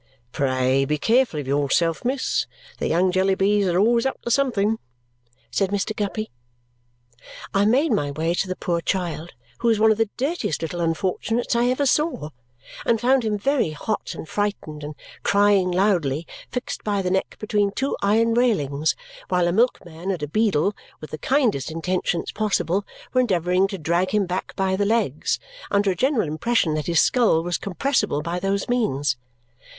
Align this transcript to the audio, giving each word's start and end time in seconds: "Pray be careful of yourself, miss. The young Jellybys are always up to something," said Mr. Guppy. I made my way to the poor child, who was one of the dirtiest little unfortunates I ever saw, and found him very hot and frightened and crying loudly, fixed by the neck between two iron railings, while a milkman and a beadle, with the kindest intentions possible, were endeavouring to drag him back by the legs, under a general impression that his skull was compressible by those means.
"Pray 0.31 0.83
be 0.83 0.97
careful 0.97 1.39
of 1.39 1.45
yourself, 1.47 2.03
miss. 2.03 2.47
The 2.79 2.87
young 2.87 3.11
Jellybys 3.11 3.67
are 3.67 3.77
always 3.77 4.07
up 4.07 4.19
to 4.23 4.31
something," 4.31 4.79
said 5.51 5.69
Mr. 5.69 5.95
Guppy. 5.95 6.31
I 7.53 7.65
made 7.65 7.91
my 7.91 8.09
way 8.09 8.33
to 8.33 8.47
the 8.47 8.55
poor 8.55 8.81
child, 8.81 9.33
who 9.59 9.67
was 9.67 9.77
one 9.79 9.91
of 9.91 9.99
the 9.99 10.09
dirtiest 10.17 10.63
little 10.63 10.81
unfortunates 10.81 11.55
I 11.55 11.65
ever 11.67 11.85
saw, 11.85 12.31
and 12.83 12.99
found 12.99 13.21
him 13.23 13.37
very 13.37 13.69
hot 13.69 14.15
and 14.15 14.27
frightened 14.27 14.83
and 14.83 14.95
crying 15.21 15.69
loudly, 15.71 16.25
fixed 16.51 16.83
by 16.83 17.03
the 17.03 17.11
neck 17.11 17.37
between 17.37 17.69
two 17.69 17.95
iron 18.01 18.33
railings, 18.33 18.95
while 19.29 19.47
a 19.47 19.51
milkman 19.51 20.09
and 20.09 20.23
a 20.23 20.27
beadle, 20.27 20.73
with 20.99 21.11
the 21.11 21.19
kindest 21.19 21.69
intentions 21.69 22.31
possible, 22.31 22.87
were 23.13 23.21
endeavouring 23.21 23.67
to 23.67 23.77
drag 23.77 24.09
him 24.09 24.25
back 24.25 24.55
by 24.55 24.75
the 24.75 24.83
legs, 24.83 25.37
under 25.69 25.91
a 25.91 25.95
general 25.95 26.27
impression 26.27 26.73
that 26.73 26.87
his 26.87 26.99
skull 26.99 27.43
was 27.43 27.59
compressible 27.59 28.23
by 28.23 28.39
those 28.39 28.67
means. 28.67 29.15